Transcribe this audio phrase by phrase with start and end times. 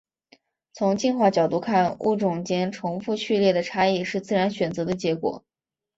[0.73, 5.45] 从进化角度看物种间重复序列的差异是自然选择的结果。